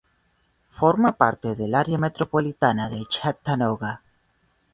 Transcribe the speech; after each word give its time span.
Forma 0.71 1.11
parte 1.11 1.53
del 1.53 1.75
área 1.75 1.99
metropolitana 1.99 2.89
de 2.89 3.05
Chattanooga. 3.07 4.01